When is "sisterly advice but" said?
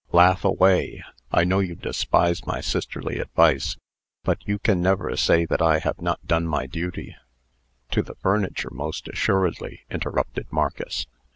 2.59-4.39